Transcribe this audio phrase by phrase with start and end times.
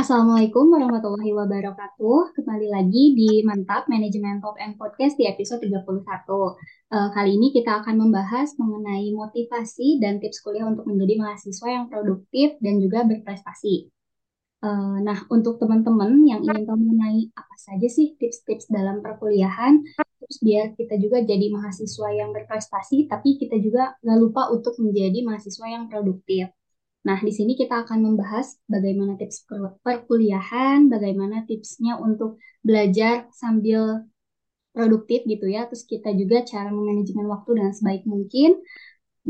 [0.00, 2.32] Assalamualaikum warahmatullahi wabarakatuh.
[2.32, 6.56] Kembali lagi di Mantap Manajemen Top and Podcast di episode 31.
[6.88, 11.92] Eh, kali ini kita akan membahas mengenai motivasi dan tips kuliah untuk menjadi mahasiswa yang
[11.92, 13.92] produktif dan juga berprestasi.
[14.64, 20.36] Eh, nah, untuk teman-teman yang ingin tahu mengenai apa saja sih tips-tips dalam perkuliahan, terus
[20.40, 25.66] biar kita juga jadi mahasiswa yang berprestasi, tapi kita juga nggak lupa untuk menjadi mahasiswa
[25.68, 26.48] yang produktif.
[27.08, 29.48] Nah, di sini kita akan membahas bagaimana tips
[29.86, 34.04] perkuliahan, bagaimana tipsnya untuk belajar sambil
[34.76, 35.66] produktif gitu ya.
[35.68, 38.50] Terus kita juga cara memanajemen waktu dengan sebaik mungkin.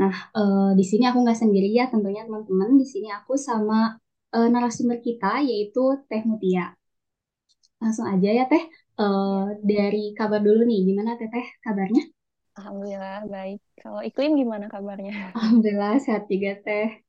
[0.00, 2.70] Nah, eh, di sini aku nggak sendiri ya tentunya teman-teman.
[2.82, 3.98] Di sini aku sama
[4.36, 6.74] eh, narasumber kita yaitu Teh Mutia.
[7.82, 8.64] Langsung aja ya Teh.
[9.00, 12.02] Eh, dari kabar dulu nih, gimana Teh Teh kabarnya?
[12.60, 13.60] Alhamdulillah baik.
[13.80, 15.32] Kalau Iklim gimana kabarnya?
[15.32, 17.00] Alhamdulillah sehat juga Teh.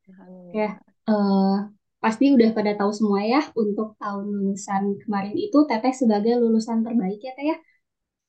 [0.56, 0.80] Ya,
[1.12, 1.56] eh,
[2.04, 7.20] pasti udah pada tahu semua ya, untuk tahun lulusan kemarin itu Teteh sebagai lulusan terbaik
[7.20, 7.58] ya Teh ya.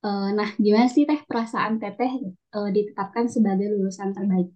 [0.02, 2.12] Eh, nah, gimana sih Teh perasaan Teteh
[2.58, 4.50] eh, ditetapkan sebagai lulusan terbaik?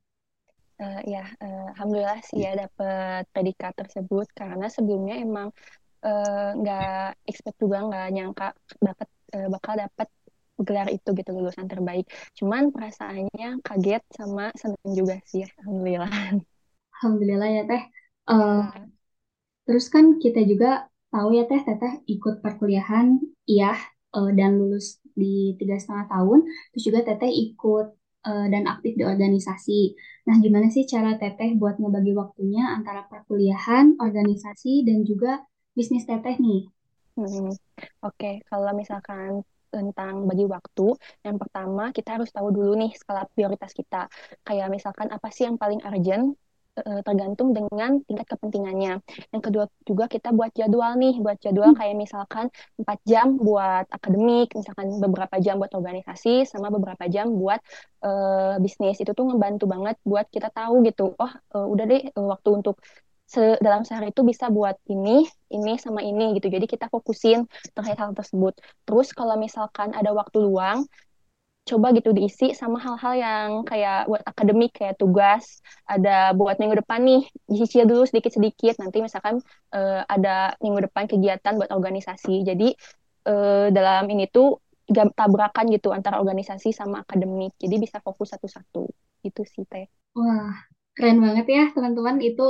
[0.82, 5.48] Eh, ya, eh, Alhamdulillah sih ya dapat predikat tersebut karena sebelumnya emang
[6.60, 8.46] nggak expect juga nggak nyangka
[8.78, 9.08] dapat
[9.54, 10.08] bakal dapat
[10.68, 12.04] gelar itu gitu lulusan terbaik.
[12.38, 15.42] Cuman perasaannya kaget sama seneng juga sih.
[15.60, 16.10] Alhamdulillah.
[16.94, 17.82] Alhamdulillah ya Teh.
[18.30, 18.88] Eh, Ya.
[19.66, 20.70] terus kan kita juga
[21.12, 23.06] tahu ya Teh, Teteh ikut perkuliahan,
[23.52, 23.72] iya,
[24.16, 24.86] eh, dan lulus
[25.20, 26.38] di tiga setengah tahun.
[26.72, 27.86] Terus juga Teteh ikut
[28.30, 29.80] eh, dan aktif di organisasi.
[30.26, 35.30] Nah, gimana sih cara Teteh buat ngebagi waktunya antara perkuliahan, organisasi, dan juga
[35.76, 36.62] bisnis Teteh nih?
[37.16, 37.48] Hmm.
[38.06, 39.30] Oke, Kalau misalkan
[39.74, 40.86] tentang bagi waktu,
[41.26, 44.08] yang pertama kita harus tahu dulu nih skala prioritas kita.
[44.46, 46.36] Kayak misalkan apa sih yang paling urgent,
[46.76, 48.92] eh, tergantung dengan tingkat kepentingannya.
[49.32, 52.46] Yang kedua juga kita buat jadwal nih, buat jadwal kayak misalkan
[52.80, 57.60] 4 jam buat akademik, misalkan beberapa jam buat organisasi, sama beberapa jam buat
[58.04, 58.96] eh, bisnis.
[59.02, 62.76] Itu tuh ngebantu banget buat kita tahu gitu, oh eh, udah deh eh, waktu untuk
[63.32, 66.48] se- dalam sehari itu bisa buat ini, ini sama ini gitu.
[66.54, 68.54] Jadi kita fokusin terkait hal tersebut.
[68.86, 70.86] Terus kalau misalkan ada waktu luang,
[71.66, 75.58] coba gitu diisi sama hal-hal yang kayak buat akademik kayak tugas,
[75.90, 78.78] ada buat minggu depan nih, disicil dulu sedikit-sedikit.
[78.78, 79.42] Nanti misalkan
[79.74, 82.46] eh, ada minggu depan kegiatan buat organisasi.
[82.46, 82.68] Jadi
[83.26, 84.62] eh, dalam ini tuh
[85.18, 87.52] tabrakan gitu antara organisasi sama akademik.
[87.58, 88.86] Jadi bisa fokus satu-satu.
[89.26, 89.90] Itu sih Teh.
[90.18, 90.50] Wah,
[90.96, 92.16] keren banget ya teman-teman.
[92.28, 92.42] Itu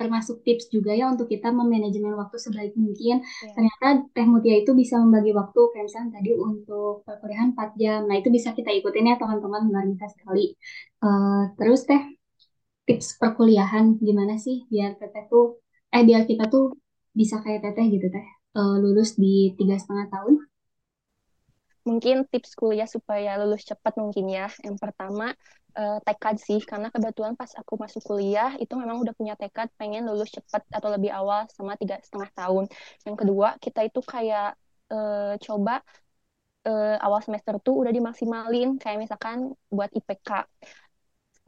[0.00, 3.20] termasuk tips juga ya untuk kita memanajemen waktu sebaik mungkin.
[3.20, 3.52] Ya.
[3.52, 8.00] Ternyata Teh Mutia itu bisa membagi waktu, kayak misalnya tadi untuk perkuliahan 4 jam.
[8.08, 10.56] Nah, itu bisa kita ikutin ya teman-teman, luar biasa sekali.
[11.04, 12.02] Eh, terus Teh,
[12.88, 15.60] tips perkuliahan gimana sih biar Teteh tuh,
[15.94, 16.64] eh biar kita tuh
[17.12, 20.34] bisa kayak Teteh gitu Teh, Eh, lulus di tiga setengah tahun.
[21.86, 24.50] Mungkin tips kuliah supaya lulus cepat mungkin ya.
[24.66, 25.38] Yang pertama,
[25.78, 26.60] eh, tekad sih.
[26.70, 30.88] Karena kebetulan pas aku masuk kuliah, itu memang udah punya tekad pengen lulus cepat atau
[30.94, 32.64] lebih awal sama tiga setengah tahun.
[33.06, 34.46] Yang kedua, kita itu kayak
[34.92, 35.72] eh, coba
[36.68, 38.68] eh, awal semester tuh udah dimaksimalin.
[38.82, 39.38] Kayak misalkan
[39.76, 40.30] buat IPK.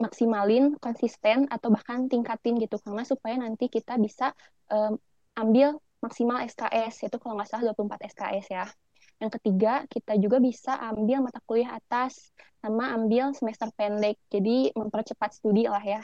[0.03, 2.75] Maksimalin, konsisten, atau bahkan tingkatin gitu.
[2.83, 4.25] Karena supaya nanti kita bisa
[4.73, 4.91] eh,
[5.41, 5.67] ambil
[6.03, 6.95] maksimal SKS.
[7.07, 8.65] Itu kalau nggak salah 24 SKS ya.
[9.23, 14.19] Yang ketiga, kita juga bisa ambil mata kuliah atas sama ambil semester pendek.
[14.27, 16.03] Jadi mempercepat studi lah ya.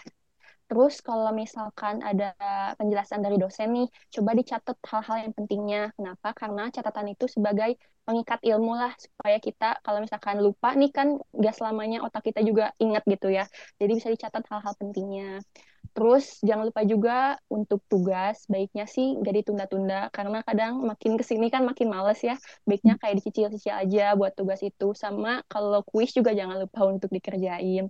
[0.72, 2.32] Terus kalau misalkan ada
[2.80, 5.92] penjelasan dari dosen nih, coba dicatat hal-hal yang pentingnya.
[6.00, 6.32] Kenapa?
[6.32, 7.76] Karena catatan itu sebagai
[8.08, 12.72] pengikat ilmu lah, supaya kita kalau misalkan lupa nih kan gak selamanya otak kita juga
[12.80, 13.50] ingat gitu ya.
[13.82, 15.44] Jadi bisa dicatat hal-hal pentingnya.
[15.90, 17.18] Terus jangan lupa juga
[17.50, 22.38] untuk tugas, baiknya sih gak ditunda-tunda, karena kadang makin ke sini kan makin males ya.
[22.64, 24.94] Baiknya kayak dicicil-cicil aja buat tugas itu.
[24.96, 27.90] Sama kalau kuis juga jangan lupa untuk dikerjain.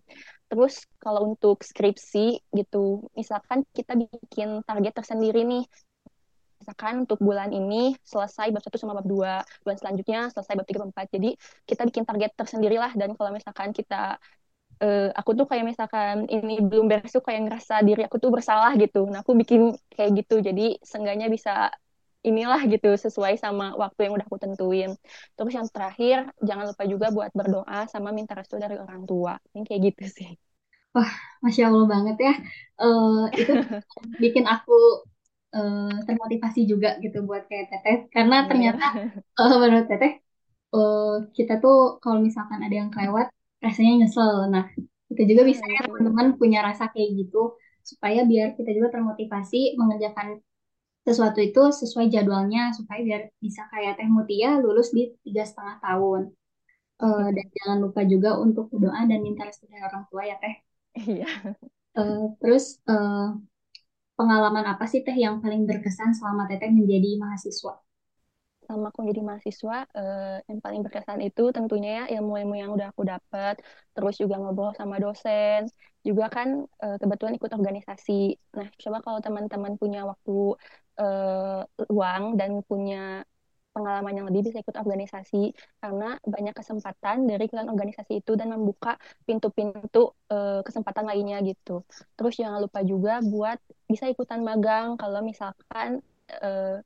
[0.49, 5.65] Terus kalau untuk skripsi gitu, misalkan kita bikin target tersendiri nih.
[6.59, 10.81] Misalkan untuk bulan ini selesai bab 1 sama bab 2, bulan selanjutnya selesai bab 3
[10.83, 11.07] bab 4.
[11.15, 11.29] Jadi
[11.63, 14.19] kita bikin target tersendiri lah dan kalau misalkan kita
[14.83, 18.71] eh, aku tuh kayak misalkan ini belum beres tuh kayak ngerasa diri aku tuh bersalah
[18.81, 18.97] gitu.
[19.11, 19.61] Nah, aku bikin
[19.95, 20.33] kayak gitu.
[20.47, 21.51] Jadi seenggaknya bisa
[22.27, 24.89] inilah gitu sesuai sama waktu yang udah aku tentuin.
[25.35, 26.17] Terus yang terakhir,
[26.47, 29.33] jangan lupa juga buat berdoa sama minta restu dari orang tua.
[29.55, 30.29] Yang kayak gitu sih.
[30.95, 31.11] Wah,
[31.43, 32.31] Masya Allah banget ya.
[32.81, 33.51] Eh, itu
[34.23, 34.71] bikin aku
[35.55, 37.97] eh, termotivasi juga gitu buat kayak Teteh.
[38.15, 39.23] Karena ternyata Alhamdulillah.
[39.39, 40.11] eh, menurut Teteh,
[40.75, 43.27] eh, kita tuh kalau misalkan ada yang kelewat,
[43.63, 44.33] rasanya nyesel.
[44.53, 44.65] Nah,
[45.11, 45.85] kita juga bisa ya itu.
[45.87, 50.39] teman-teman punya rasa kayak gitu, supaya biar kita juga termotivasi mengerjakan
[51.07, 56.21] sesuatu itu sesuai jadwalnya supaya biar bisa kayak Teh Mutia lulus di tiga setengah tahun.
[56.99, 60.55] Eh, dan jangan lupa juga untuk berdoa dan minta restu dari orang tua ya Teh.
[60.99, 61.27] Iya.
[61.97, 63.27] Eh, terus eh,
[64.19, 67.73] pengalaman apa sih Teh yang paling berkesan selama Teteh menjadi mahasiswa?
[68.69, 73.01] Selama aku jadi mahasiswa, eh, yang paling berkesan itu tentunya ya ilmu-ilmu yang udah aku
[73.01, 73.57] dapat,
[73.97, 75.65] terus juga ngobrol sama dosen,
[76.05, 76.47] juga kan
[76.85, 78.37] eh, kebetulan ikut organisasi.
[78.57, 80.53] Nah, coba kalau teman-teman punya waktu
[81.01, 83.25] eh, luang dan punya
[83.73, 88.97] pengalaman yang lebih bisa ikut organisasi karena banyak kesempatan dari kegiatan organisasi itu dan membuka
[89.29, 91.85] pintu-pintu eh, kesempatan lainnya gitu.
[92.17, 93.57] Terus jangan lupa juga buat
[93.89, 96.81] bisa ikutan magang kalau misalkan eh,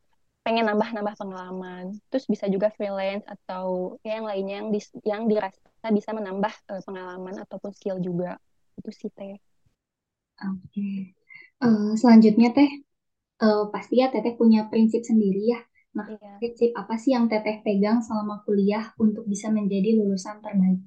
[0.46, 1.86] pengen nambah-nambah pengalaman.
[2.10, 3.66] Terus bisa juga freelance atau
[4.06, 8.28] ya yang lainnya yang dis- yang dirasa bisa menambah eh, pengalaman ataupun skill juga.
[8.80, 9.36] Itu sih Teh.
[10.50, 10.88] Oke.
[11.66, 12.70] Eh, selanjutnya Teh,
[13.46, 15.60] eh, pasti ya Teteh punya prinsip sendiri ya.
[15.98, 16.30] Nah, Iya.
[16.40, 20.82] prinsip apa sih yang Teteh pegang selama kuliah untuk bisa menjadi lulusan terbaik?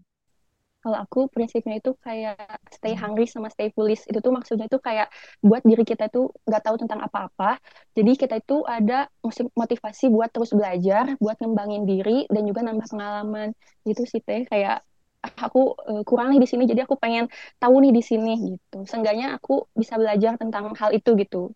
[0.87, 2.39] Kalau aku prinsipnya itu kayak
[2.71, 4.07] stay hungry sama stay foolish.
[4.07, 5.11] Itu tuh maksudnya itu kayak
[5.43, 7.59] buat diri kita itu nggak tahu tentang apa-apa.
[7.99, 9.11] Jadi kita itu ada
[9.59, 13.49] motivasi buat terus belajar, buat ngembangin diri dan juga nambah pengalaman.
[13.83, 14.87] Gitu sih teh kayak
[15.27, 15.59] "Ah, aku
[15.91, 17.27] eh, kurang nih di sini jadi aku pengen
[17.59, 18.77] tahu nih di sini gitu.
[18.87, 21.51] Seenggaknya aku bisa belajar tentang hal itu gitu.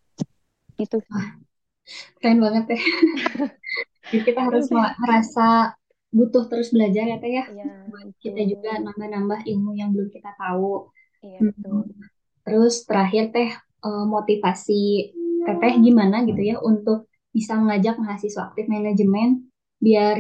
[0.80, 0.96] Gitu.
[2.20, 2.64] Keren banget.
[4.10, 5.74] Jadi kita harus merasa
[6.16, 7.44] butuh terus belajar ya Teh ya.
[7.50, 7.64] Iya,
[8.24, 10.90] kita juga nambah-nambah ilmu yang belum kita tahu.
[11.24, 11.80] Iya, Hmm, betul.
[12.46, 13.50] Terus terakhir Teh,
[13.86, 14.82] eh, motivasi
[15.46, 16.98] Teteh gimana gitu ya untuk
[17.36, 19.28] bisa mengajak mahasiswa aktif manajemen
[19.80, 20.16] biar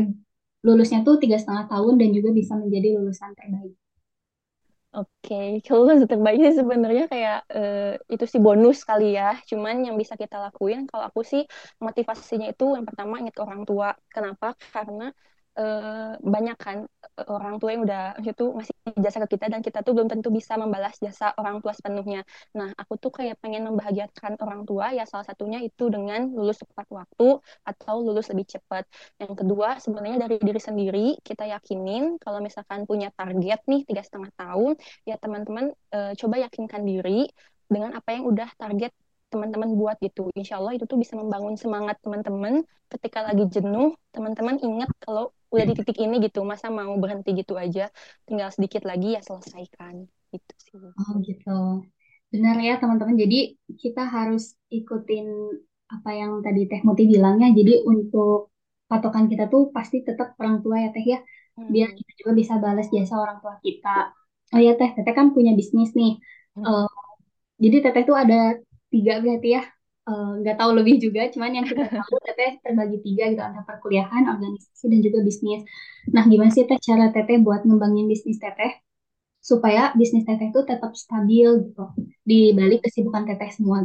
[0.66, 3.74] lulusnya tuh tiga setengah tahun dan juga bisa menjadi lulusan terbaik.
[4.96, 5.34] Oke,
[5.66, 9.24] kalau lulus terbaik sih sebenarnya kayak eh, itu sih bonus kali ya.
[9.50, 11.42] Cuman yang bisa kita lakuin, kalau aku sih
[11.86, 13.88] motivasinya itu yang pertama ingat ke orang tua.
[14.14, 14.46] Kenapa?
[14.74, 15.04] Karena
[15.60, 16.78] eh, banyak kan
[17.20, 18.74] eh, orang tua yang udah itu ngasih
[19.04, 22.20] jasa ke kita dan kita tuh belum tentu bisa membalas jasa orang tua sepenuhnya.
[22.58, 26.86] Nah, aku tuh kayak pengen membahagiakan orang tua ya salah satunya itu dengan lulus tepat
[26.88, 27.26] waktu
[27.70, 28.84] atau lulus lebih cepat.
[29.20, 34.30] Yang kedua, sebenarnya dari diri sendiri kita yakinin kalau misalkan punya target nih tiga setengah
[34.40, 34.72] tahun
[35.04, 37.28] ya teman-teman eh, coba yakinkan diri
[37.70, 38.90] dengan apa yang udah target
[39.30, 40.26] teman-teman buat gitu.
[40.34, 45.64] Insya Allah itu tuh bisa membangun semangat teman-teman ketika lagi jenuh, teman-teman ingat kalau udah
[45.68, 47.82] di titik ini gitu, masa mau berhenti gitu aja,
[48.26, 49.94] tinggal sedikit lagi ya selesaikan
[50.34, 50.80] gitu sih.
[50.98, 51.50] Oh gitu.
[52.32, 53.16] Benar ya teman-teman.
[53.22, 53.36] Jadi
[53.82, 54.42] kita harus
[54.76, 55.26] ikutin
[55.94, 57.48] apa yang tadi Teh Muti bilang ya.
[57.58, 58.34] Jadi untuk
[58.90, 61.18] patokan kita tuh pasti tetap orang tua ya Teh ya.
[61.72, 61.98] Biar Hmm.
[61.98, 63.88] kita juga bisa balas jasa orang tua kita.
[64.54, 66.10] Oh ya Teh, Teteh kan punya bisnis nih.
[66.66, 66.86] Eh,
[67.64, 68.36] jadi Teteh tuh ada
[68.92, 69.62] tiga berarti ya.
[70.08, 74.22] Eh, Nggak tahu lebih juga, cuman yang kita tahu Teteh terbagi tiga gitu antara perkuliahan,
[74.32, 75.60] organisasi, dan juga bisnis.
[76.14, 78.72] Nah, gimana sih Teh cara Teteh buat ngembangin bisnis Teteh
[79.50, 81.84] supaya bisnis Teteh itu tetap stabil gitu
[82.30, 83.78] di balik kesibukan Teteh semua.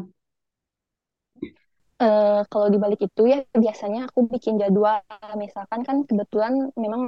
[2.03, 4.99] Eh, kalau dibalik itu ya biasanya aku bikin jadwal
[5.43, 7.01] misalkan kan kebetulan memang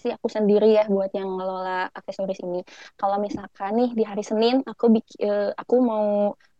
[0.00, 2.58] sih aku sendiri ya buat yang ngelola aksesoris ini.
[3.00, 6.06] Kalau misalkan nih di hari Senin aku bik- eh, aku mau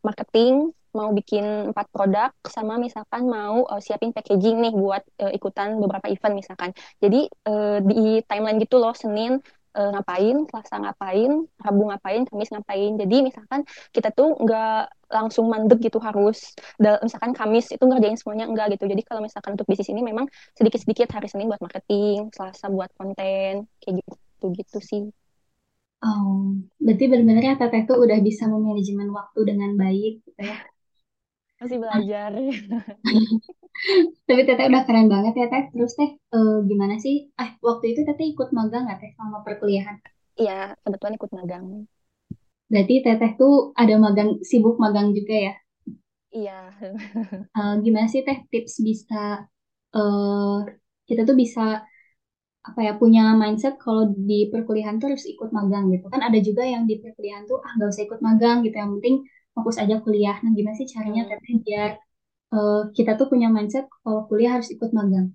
[0.07, 0.55] marketing,
[0.99, 6.07] mau bikin empat produk, sama misalkan mau eh, siapin packaging nih buat eh, ikutan beberapa
[6.15, 6.71] event misalkan.
[7.03, 7.95] Jadi eh, di
[8.29, 9.39] timeline gitu loh Senin
[9.79, 11.31] eh, ngapain, Selasa ngapain,
[11.65, 12.91] Rabu ngapain, Kamis ngapain.
[13.03, 13.61] Jadi misalkan
[13.95, 14.75] kita tuh nggak
[15.15, 16.39] langsung mandek gitu harus
[17.07, 18.85] misalkan Kamis itu ngerjain semuanya enggak gitu.
[18.93, 20.27] Jadi kalau misalkan untuk bisnis ini memang
[20.59, 25.03] sedikit-sedikit hari Senin buat marketing, Selasa buat konten, kayak gitu gitu sih.
[26.05, 26.53] Oh,
[26.85, 30.57] berarti benar-benar ya Teteh tuh udah bisa memanajemen waktu dengan baik gitu ya.
[31.61, 32.31] Masih belajar.
[34.29, 35.65] tapi Teteh udah keren banget ya Teh.
[35.73, 37.17] Terus Teh, eh, gimana sih?
[37.41, 39.97] Ah, waktu itu Teteh ikut magang nggak Teh sama perkuliahan?
[40.41, 41.65] Iya, kebetulan ikut magang.
[42.71, 45.53] Berarti Teteh tuh ada magang, sibuk magang juga ya?
[46.35, 46.75] Iya.
[47.57, 49.17] Eh, gimana sih Teh tips bisa
[49.97, 50.55] eh
[51.09, 51.61] kita tuh bisa
[52.69, 56.63] apa ya punya mindset kalau di perkuliahan tuh harus ikut magang gitu kan ada juga
[56.65, 59.17] yang di perkuliahan tuh ah nggak usah ikut magang gitu yang penting
[59.55, 61.29] fokus aja kuliah nah gimana sih caranya Hmm.
[61.31, 61.91] Teteh biar
[62.55, 65.27] eh, kita tuh punya mindset kalau kuliah harus ikut magang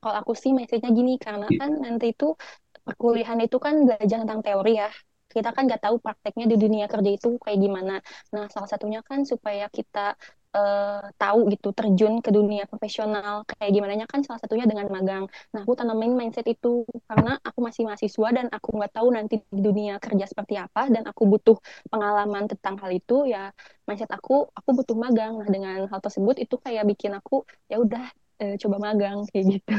[0.00, 2.24] Kalau aku sih message-nya gini, karena kan nanti itu
[2.86, 4.88] perkuliahan itu kan belajar tentang teori ya.
[5.34, 7.92] Kita kan nggak tahu prakteknya di dunia kerja itu kayak gimana.
[8.34, 10.00] Nah, salah satunya kan supaya kita
[10.56, 15.24] eh, tahu gitu terjun ke dunia profesional kayak gimana nya kan salah satunya dengan magang.
[15.54, 16.68] Nah aku tanamin mindset itu
[17.08, 21.02] karena aku masih mahasiswa dan aku nggak tahu nanti di dunia kerja seperti apa dan
[21.10, 21.56] aku butuh
[21.92, 23.38] pengalaman tentang hal itu ya
[23.86, 25.32] mindset aku aku butuh magang.
[25.40, 27.34] Nah dengan hal tersebut itu kayak bikin aku
[27.70, 28.02] ya udah
[28.42, 29.72] eh, coba magang kayak gitu.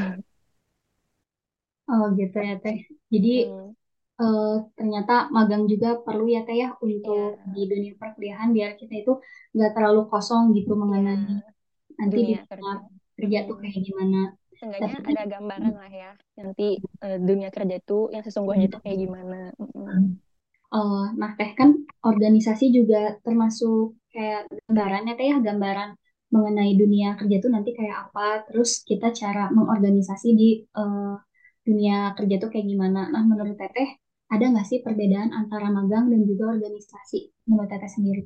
[1.92, 2.78] Oh gitu ya Teh.
[3.12, 3.72] Jadi Hmm,
[4.20, 4.46] eh,
[4.78, 9.12] ternyata magang juga perlu ya Teh ya untuk ya, di dunia perkuliahan biar kita itu
[9.54, 11.40] nggak terlalu kosong gitu mengenai ya
[12.00, 12.78] nanti di dunia dunia kerja.
[13.18, 13.62] kerja tuh Mm-mm.
[13.62, 14.16] kayak gimana.
[14.58, 16.64] Seenggaknya Tapi ada gambaran lah ya nanti
[17.04, 19.36] eh, dunia kerja itu yang sesungguhnya itu kayak gimana.
[20.74, 21.70] Eh, nah Teh kan
[22.10, 23.76] organisasi juga termasuk
[24.12, 25.90] kayak gambaran ya Teh ya gambaran
[26.34, 28.20] mengenai dunia kerja tuh nanti kayak apa.
[28.48, 31.12] Terus kita cara mengorganisasi di eh,
[31.66, 32.98] dunia kerja tuh kayak gimana.
[33.12, 33.88] Nah menurut Teteh
[34.34, 38.22] ada nggak sih perbedaan antara magang dan juga organisasi menurut Teteh sendiri?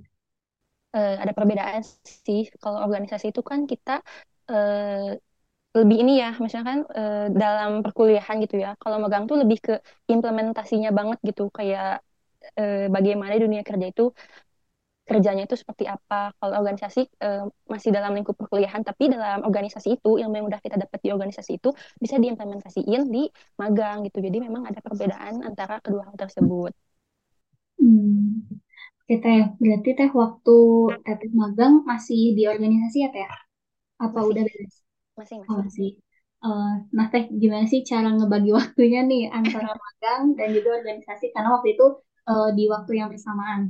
[0.96, 1.82] Eh, ada perbedaan
[2.26, 3.90] sih kalau organisasi itu kan kita
[4.50, 5.12] eh,
[5.78, 8.68] lebih ini ya, misalkan eh, dalam perkuliahan gitu ya.
[8.82, 9.72] Kalau magang tuh lebih ke
[10.14, 11.84] implementasinya banget gitu, kayak
[12.60, 14.02] eh, bagaimana dunia kerja itu
[15.08, 16.14] kerjanya itu seperti apa.
[16.38, 20.76] Kalau organisasi eh, masih dalam lingkup perkuliahan, tapi dalam organisasi itu ilmu yang udah kita
[20.84, 21.68] dapat di organisasi itu
[22.02, 23.20] bisa diimplementasiin di
[23.60, 24.18] magang gitu.
[24.26, 26.72] Jadi memang ada perbedaan antara kedua hal tersebut.
[27.78, 28.42] Hmm,
[29.00, 30.52] oke Teh, berarti Teh waktu
[31.06, 33.26] Teteh magang masih di organisasi ya Teh?
[34.04, 34.74] Apa Masih, udah beres?
[35.18, 35.64] masih, Oh, masih.
[35.64, 35.88] masih.
[36.44, 41.24] Eh, nah Teh, gimana sih cara ngebagi waktunya nih antara magang dan juga organisasi?
[41.34, 41.84] Karena waktu itu
[42.30, 43.60] eh, di waktu yang bersamaan.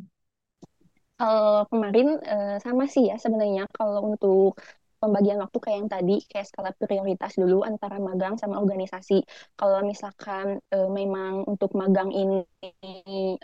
[1.19, 4.53] Kalau kemarin eh, sama sih ya sebenarnya kalau untuk
[5.01, 9.15] pembagian waktu kayak yang tadi kayak skala prioritas dulu antara magang sama organisasi.
[9.59, 12.37] Kalau misalkan eh, memang untuk magang ini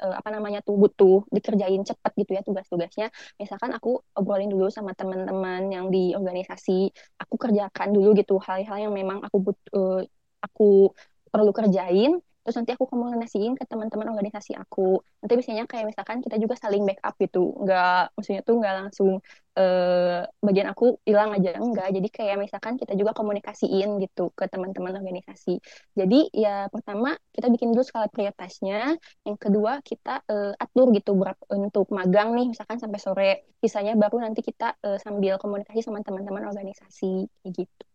[0.02, 3.06] eh, apa namanya tuh butuh dikerjain cepat gitu ya tugas-tugasnya.
[3.40, 3.88] Misalkan aku
[4.18, 9.36] obrolin dulu sama teman-teman yang di organisasi, aku kerjakan dulu gitu hal-hal yang memang aku
[9.46, 10.00] but eh,
[10.44, 10.92] aku
[11.32, 12.20] perlu kerjain.
[12.42, 14.98] Terus nanti aku komunikasiin ke teman-teman organisasi aku.
[15.22, 17.54] Nanti biasanya kayak misalkan kita juga saling backup gitu.
[17.62, 19.10] Nggak maksudnya tuh nggak langsung
[19.58, 24.92] eh, bagian aku hilang aja enggak jadi kayak misalkan kita juga komunikasiin gitu ke teman-teman
[24.98, 25.62] organisasi.
[25.98, 28.98] Jadi ya pertama kita bikin dulu skala prioritasnya.
[29.26, 33.30] Yang kedua kita eh, atur gitu berapa untuk magang nih misalkan sampai sore.
[33.62, 37.30] Sisanya baru nanti kita eh, sambil komunikasi sama teman-teman organisasi.
[37.44, 37.91] Kayak gitu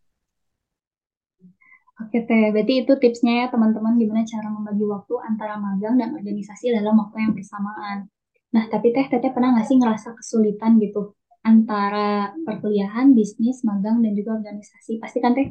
[2.02, 6.64] Oke Teh, berarti itu tipsnya ya teman-teman gimana cara membagi waktu antara magang dan organisasi
[6.76, 7.98] dalam waktu yang bersamaan.
[8.54, 11.00] Nah, tapi Teh, Teteh pernah nggak sih ngerasa kesulitan gitu
[11.42, 15.02] antara perkuliahan, bisnis, magang, dan juga organisasi?
[15.02, 15.46] Pasti kan Teh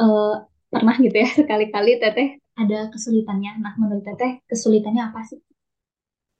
[0.00, 0.34] eh,
[0.72, 3.52] pernah gitu ya sekali-kali Teteh ada kesulitannya.
[3.60, 5.40] Nah, menurut Teteh kesulitannya apa sih?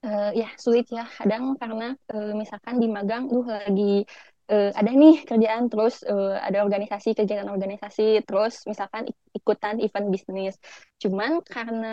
[0.04, 3.82] Eh, ya sulit ya kadang karena eh, misalkan di magang duh lagi
[4.52, 10.06] eh, ada nih kerjaan terus eh, ada organisasi kegiatan organisasi terus misalkan ik- ikutan event
[10.14, 10.54] bisnis.
[11.02, 11.86] Cuman karena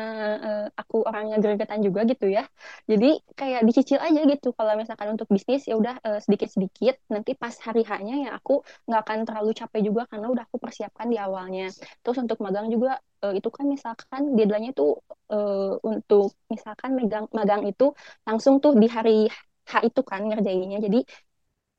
[0.46, 2.44] eh, aku orangnya gregetan juga gitu ya
[2.92, 3.08] jadi
[3.40, 4.48] kayak dicicil aja gitu.
[4.58, 6.96] Kalau misalkan untuk bisnis ya udah eh, sedikit-sedikit.
[7.14, 11.08] Nanti pas hari hanya ya aku nggak akan terlalu capek juga karena udah aku persiapkan
[11.12, 11.64] di awalnya.
[12.04, 14.90] Terus untuk magang juga eh, itu kan misalkan deadline-nya tuh
[15.34, 17.86] eh, untuk misalkan megang magang itu
[18.28, 19.28] langsung tuh di hari
[19.72, 20.78] H itu kan ngerjainnya.
[20.86, 21.00] Jadi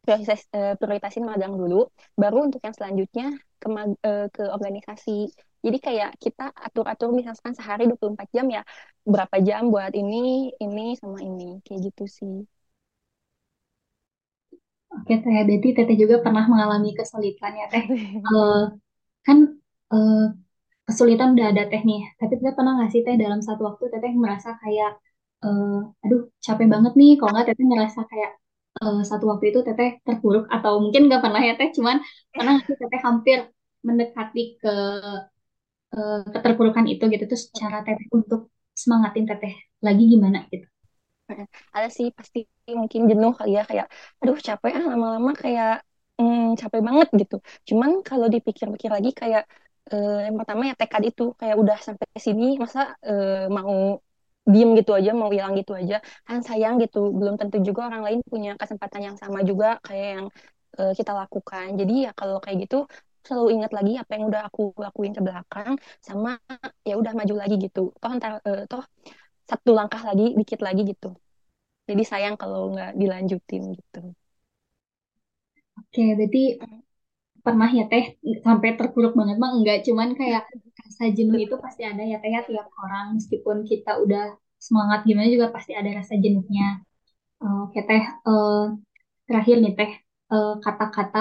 [0.04, 1.76] prioritas, eh, prioritasin magang dulu,
[2.22, 3.24] baru untuk yang selanjutnya
[3.62, 3.66] ke,
[4.08, 5.12] eh, ke organisasi.
[5.64, 8.62] Jadi kayak kita atur-atur misalkan sehari 24 jam ya,
[9.12, 10.16] berapa jam buat ini,
[10.64, 11.62] ini, sama ini.
[11.64, 12.34] Kayak gitu sih.
[14.94, 17.84] Oke Teh, berarti Teteh juga pernah mengalami kesulitan ya Teh.
[18.28, 18.62] Eh,
[19.26, 19.38] kan
[19.94, 20.22] eh,
[20.88, 22.00] kesulitan udah ada teh nih.
[22.20, 24.90] Tapi teteh pernah nggak sih teh dalam satu waktu teteh merasa kayak,
[25.46, 27.10] eh, aduh capek banget nih.
[27.18, 28.32] Kalau nggak teteh ngerasa kayak
[28.82, 31.68] eh, satu waktu itu teteh terpuruk atau mungkin nggak pernah ya teh.
[31.76, 31.96] Cuman
[32.36, 33.38] pernah sih teteh hampir
[33.86, 34.70] mendekati ke
[35.98, 37.24] eh, keterpurukan itu gitu.
[37.30, 38.40] Terus cara teteh untuk
[38.82, 39.52] semangatin teteh
[39.86, 40.66] lagi gimana gitu.
[41.76, 42.38] Ada sih pasti
[42.80, 43.86] mungkin jenuh kali ya, kayak
[44.20, 45.68] aduh capek ah lama-lama kayak
[46.18, 47.34] hmm, capek banget gitu.
[47.68, 49.42] Cuman kalau dipikir-pikir lagi kayak
[49.92, 53.72] eh, yang pertama ya tekad itu kayak udah sampai sini masa eh, mau
[54.52, 55.94] diem gitu aja, mau hilang gitu aja.
[56.26, 60.26] Kan sayang gitu, belum tentu juga orang lain punya kesempatan yang sama juga kayak yang
[60.80, 61.66] eh, kita lakukan.
[61.80, 62.76] Jadi ya kalau kayak gitu
[63.26, 65.70] selalu ingat lagi apa yang udah aku lakuin ke belakang
[66.02, 66.30] sama
[66.88, 67.80] ya udah maju lagi gitu.
[68.02, 68.82] Toh ntar eh, toh
[69.50, 71.06] satu langkah lagi, dikit lagi gitu.
[71.88, 73.98] Jadi sayang kalau nggak dilanjutin gitu.
[75.80, 76.42] Oke, berarti
[77.44, 78.04] pernah ya teh
[78.46, 79.76] sampai terpuruk banget mah enggak.
[79.86, 80.42] Cuman kayak
[80.82, 83.04] rasa jenuh itu pasti ada ya teh ya tiap orang.
[83.18, 84.22] Meskipun kita udah
[84.66, 86.64] semangat gimana juga pasti ada rasa jenuhnya.
[87.42, 88.64] Eh, Oke teh, Eh,
[89.28, 89.90] terakhir nih teh,
[90.34, 91.18] uh, kata-kata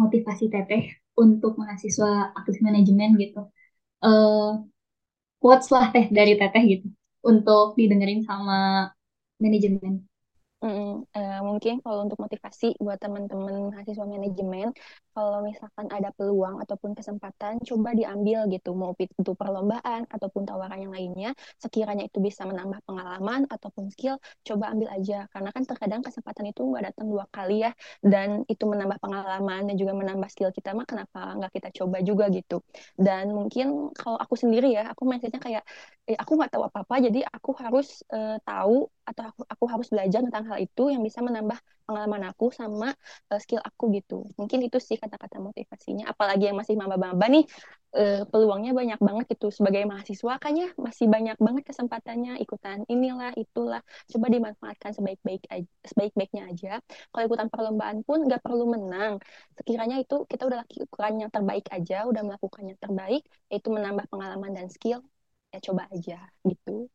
[0.00, 0.82] motivasi Teteh
[1.22, 3.40] untuk mahasiswa aktif manajemen gitu.
[4.04, 4.64] Uh,
[5.42, 6.86] quotes lah Teh dari Teteh gitu
[7.30, 8.88] untuk didengerin sama
[9.42, 10.09] manajemen.
[10.60, 14.68] Mm, uh, mungkin kalau untuk motivasi buat teman-teman mahasiswa manajemen,
[15.16, 20.92] kalau misalkan ada peluang ataupun kesempatan, coba diambil gitu, mau itu perlombaan ataupun tawaran yang
[20.92, 25.24] lainnya, sekiranya itu bisa menambah pengalaman ataupun skill, coba ambil aja.
[25.32, 27.72] Karena kan terkadang kesempatan itu nggak datang dua kali ya,
[28.04, 32.28] dan itu menambah pengalaman dan juga menambah skill kita, mah kenapa nggak kita coba juga
[32.28, 32.60] gitu.
[33.00, 35.64] Dan mungkin kalau aku sendiri ya, aku mindsetnya kayak,
[36.04, 40.20] eh, aku nggak tahu apa-apa, jadi aku harus uh, tahu atau aku, aku harus belajar
[40.22, 42.94] tentang hal itu yang bisa menambah pengalaman aku sama
[43.34, 44.22] uh, skill aku gitu.
[44.38, 46.06] Mungkin itu sih kata-kata motivasinya.
[46.12, 47.44] Apalagi yang masih maba-maba nih,
[47.98, 49.50] uh, peluangnya banyak banget gitu.
[49.50, 53.82] Sebagai mahasiswa kayaknya masih banyak banget kesempatannya ikutan inilah itulah.
[54.06, 55.42] Coba dimanfaatkan sebaik-baik
[55.90, 56.72] sebaik-baiknya aja.
[57.10, 59.18] Kalau ikutan perlombaan pun nggak perlu menang.
[59.58, 64.54] Sekiranya itu kita udah lakukan yang terbaik aja, udah melakukan yang terbaik, yaitu menambah pengalaman
[64.54, 65.02] dan skill,
[65.50, 66.86] ya coba aja gitu.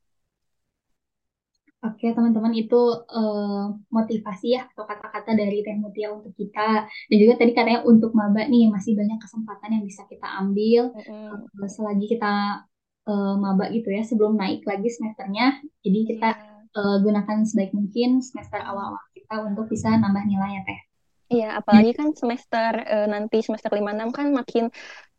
[1.86, 6.89] Oke, teman-teman itu uh, motivasi ya atau kata-kata dari Teh Mutia untuk kita.
[6.89, 11.01] Dan juga tadi katanya untuk maba nih masih banyak kesempatan yang bisa kita ambil mm
[11.06, 11.62] -hmm.
[11.62, 12.65] uh, selagi kita
[13.06, 15.62] uh, maba gitu ya sebelum naik lagi semesternya.
[15.86, 16.74] Jadi kita yeah.
[16.74, 20.82] uh, gunakan sebaik mungkin semester awal-awal kita untuk bisa nambah nilai ya Teh.
[21.25, 24.70] Iya, apalagi kan semester uh, nanti semester 5 6 kan makin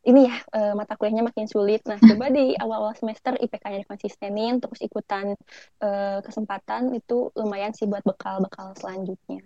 [0.06, 1.82] ini ya uh, mata kuliahnya makin sulit.
[1.82, 5.34] Nah, coba di awal-awal semester IPK-nya dikonsistenin, terus ikutan
[5.82, 9.42] uh, kesempatan itu lumayan sih buat bekal-bekal selanjutnya.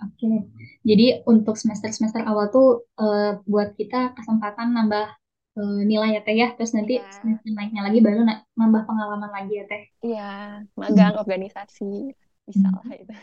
[0.00, 0.36] Oke, okay.
[0.80, 5.12] jadi untuk semester-semester awal tuh uh, buat kita kesempatan nambah
[5.60, 7.12] uh, nilai ya teh ya, terus nanti yeah.
[7.20, 9.82] semester naiknya lagi baru na nambah pengalaman lagi ya teh.
[10.00, 10.32] Iya,
[10.72, 11.22] magang hmm.
[11.26, 12.16] organisasi
[12.48, 13.02] bisa lah hmm.
[13.04, 13.14] itu.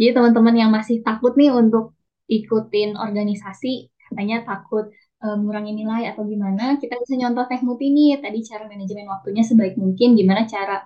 [0.00, 1.94] Jadi teman-teman yang masih takut nih untuk
[2.26, 4.90] ikutin organisasi, katanya takut
[5.22, 10.18] mengurangi nilai atau gimana, kita bisa nyontoh teh nih tadi cara manajemen waktunya sebaik mungkin,
[10.18, 10.82] gimana cara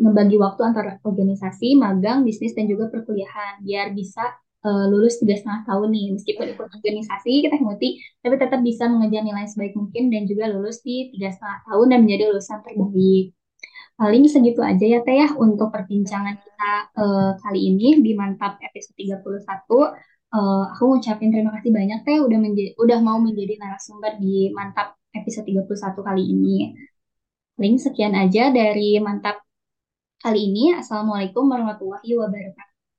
[0.00, 4.24] ngebagi waktu antara organisasi, magang, bisnis, dan juga perkuliahan, biar bisa
[4.64, 9.20] uh, lulus tiga setengah tahun nih, meskipun ikut organisasi, kita muti, tapi tetap bisa mengejar
[9.20, 13.36] nilai sebaik mungkin dan juga lulus di tiga setengah tahun dan menjadi lulusan terbaik.
[14.00, 18.96] Paling segitu aja ya Teh ya untuk perbincangan kita uh, kali ini di Mantap episode
[18.96, 19.20] 31
[20.34, 24.96] uh, aku ngucapin terima kasih banyak teh udah menjadi udah mau menjadi narasumber di Mantap
[25.14, 26.56] episode 31 kali ini.
[27.60, 29.42] Link sekian aja dari Mantap
[30.22, 30.74] kali ini.
[30.80, 32.69] Assalamualaikum warahmatullahi wabarakatuh.